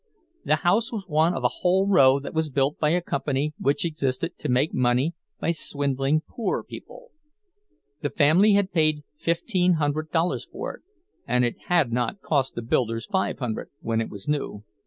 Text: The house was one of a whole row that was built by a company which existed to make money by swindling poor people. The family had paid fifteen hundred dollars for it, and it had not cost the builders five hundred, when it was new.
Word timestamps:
The 0.43 0.55
house 0.55 0.91
was 0.91 1.07
one 1.07 1.35
of 1.35 1.43
a 1.43 1.47
whole 1.59 1.87
row 1.87 2.19
that 2.21 2.33
was 2.33 2.49
built 2.49 2.79
by 2.79 2.89
a 2.89 3.01
company 3.03 3.53
which 3.59 3.85
existed 3.85 4.35
to 4.39 4.49
make 4.49 4.73
money 4.73 5.13
by 5.39 5.51
swindling 5.51 6.23
poor 6.27 6.63
people. 6.63 7.11
The 8.01 8.09
family 8.09 8.53
had 8.53 8.71
paid 8.71 9.03
fifteen 9.15 9.73
hundred 9.73 10.09
dollars 10.09 10.47
for 10.51 10.73
it, 10.77 10.81
and 11.27 11.45
it 11.45 11.55
had 11.67 11.91
not 11.91 12.19
cost 12.19 12.55
the 12.55 12.63
builders 12.63 13.05
five 13.05 13.37
hundred, 13.37 13.69
when 13.79 14.01
it 14.01 14.09
was 14.09 14.27
new. 14.27 14.63